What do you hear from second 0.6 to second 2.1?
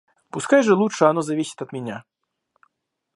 же лучше оно зависит от меня.